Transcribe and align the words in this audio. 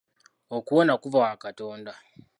Okuwona 0.57 0.93
kuva 1.01 1.17
wa 1.23 1.33
katonda. 1.43 1.93